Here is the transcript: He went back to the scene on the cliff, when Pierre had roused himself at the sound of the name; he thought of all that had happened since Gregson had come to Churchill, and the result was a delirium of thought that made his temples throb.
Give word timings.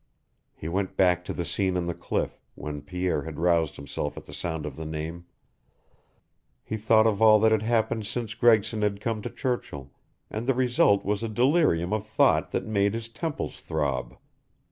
He 0.55 0.67
went 0.67 0.97
back 0.97 1.23
to 1.25 1.31
the 1.31 1.45
scene 1.45 1.77
on 1.77 1.85
the 1.85 1.93
cliff, 1.93 2.41
when 2.55 2.81
Pierre 2.81 3.21
had 3.21 3.37
roused 3.37 3.75
himself 3.75 4.17
at 4.17 4.25
the 4.25 4.33
sound 4.33 4.65
of 4.65 4.75
the 4.75 4.83
name; 4.83 5.27
he 6.63 6.75
thought 6.75 7.05
of 7.05 7.21
all 7.21 7.39
that 7.41 7.51
had 7.51 7.61
happened 7.61 8.07
since 8.07 8.33
Gregson 8.33 8.81
had 8.81 8.99
come 8.99 9.21
to 9.21 9.29
Churchill, 9.29 9.91
and 10.27 10.47
the 10.47 10.55
result 10.55 11.05
was 11.05 11.21
a 11.21 11.29
delirium 11.29 11.93
of 11.93 12.07
thought 12.07 12.49
that 12.49 12.65
made 12.65 12.95
his 12.95 13.09
temples 13.09 13.61
throb. 13.61 14.17